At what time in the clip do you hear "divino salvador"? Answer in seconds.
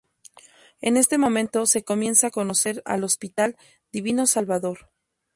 3.91-4.89